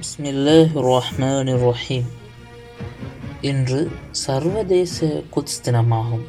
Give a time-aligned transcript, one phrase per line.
[0.00, 2.06] பிஸ்மில்லாஹ் ரஹ்மான் ரஹீம்
[3.40, 6.22] இன்று சர்வதேச Quds தினமாகும்.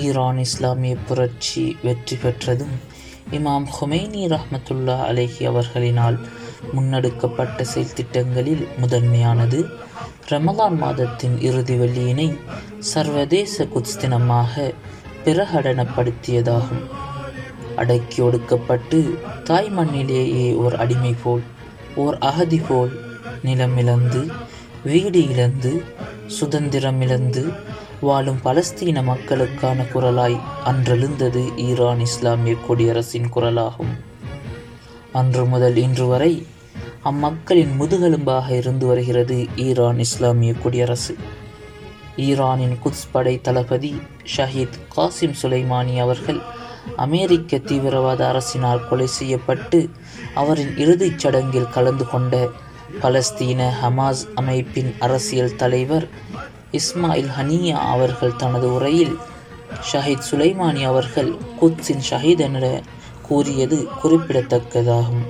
[0.00, 2.74] Iran இஸ்லாமிய புரட்சி வெற்றி பெற்றதும்
[3.38, 6.18] இமாம் ஹுமைனி ரஹமத்துல்லா அலேஹி அவர்களினால்
[6.74, 9.60] முன்னெடுக்கப்பட்ட செயல்திட்டங்களில் முதன்மையானது
[10.32, 12.28] ரமலான் மாதத்தின் இறுதி வெள்ளியினை
[12.92, 14.72] சர்வதேச குத்ஸ் தினமாக
[15.24, 16.84] பிரகடனப்படுத்தியதாகும்.
[17.76, 19.00] அடக்கி ஒடுக்கப்பட்டு
[19.44, 21.46] தாய் மண்ணிலேயே ஓர் அடிமை போல்
[21.98, 22.92] ஓர் அகதி போல்
[23.44, 24.20] நிலமிழந்து
[24.84, 25.72] வீடு இழந்து
[26.26, 27.42] சுதந்திரம் இழந்து
[28.00, 33.94] வாழும் பலஸ்தீன மக்களுக்கான குரலாய் அன்றெழுந்தது ஈரான் இஸ்லாமிய குடியரசின் குரலாகும்.
[35.12, 36.46] அன்று முதல் இன்று வரை
[37.04, 41.16] அம்மக்களின் முதுகெலும்பாக இருந்து வருகிறது ஈரான் இஸ்லாமிய குடியரசு.
[42.16, 43.92] ஈரானின் குத்ஸ் படை தளபதி
[44.36, 46.40] ஷஹீத் காசிம் சுலைமானி அவர்கள்
[46.96, 49.90] அமெரிக்க தீவிரவாத அரசினால் கொலை செய்யப்பட்டு
[50.34, 52.48] அவரின் இறுதிச் சடங்கில் கலந்து கொண்ட
[53.02, 56.08] பலஸ்தீன ஹமாஸ் அமைப்பின் அரசியல் தலைவர்
[56.72, 59.18] இஸ்மாயில் ஹனியா அவர்கள் தனது உரையில்
[59.92, 62.82] ஷஹீத் சுலைமானி அவர்கள் குத்ஸின் ஷஹீத் என
[63.22, 65.24] கூறியது குறிப்பிடத்தக்கதாகும்.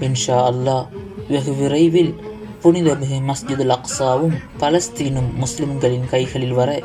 [0.00, 0.86] இன்ஷா அல்லாஹ்
[1.28, 2.14] வெகு விரைவில்
[2.62, 6.82] புனிதமிகு மஸ்ஜிதுல் அக்ஸாவும் பலஸ்தீனும் முஸ்லிம்களின் கைகளில் வர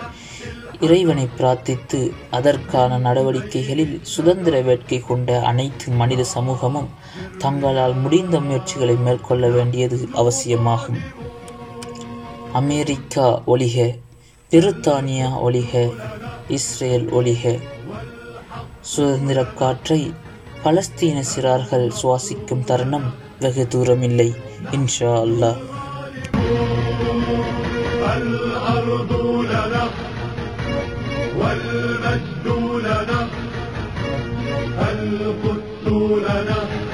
[0.85, 1.99] இறைவனை பிரார்த்தித்து
[2.37, 6.87] அதற்கான நடவடிக்கைகளில் சுதந்திர வேட்கை கொண்ட அனைத்து மனித சமூகமும்
[7.37, 10.99] தங்களால் முடிந்த முயற்சிகளை மேற்கொள்ள வேண்டியது அவசியமாகும்.
[12.53, 13.77] அமெரிக்கா ஒளிக
[14.51, 15.73] பிரித்தானியா ஒளிக
[16.57, 17.59] இஸ்ரேல் ஒளிக
[18.93, 20.01] சுதந்திர காற்றை
[20.63, 24.29] பலஸ்தீன சிறார்கள் சுவாசிக்கும் தருணம் வெகு தூரமில்லை
[24.71, 25.59] இன்ஷா அல்லாஹ்.
[31.39, 32.45] والمجد
[32.85, 33.27] لنا
[34.91, 35.85] القدس
[36.27, 36.88] لنا.